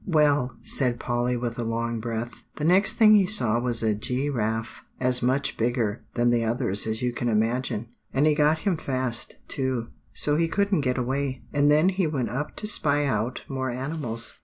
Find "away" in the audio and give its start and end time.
10.97-11.43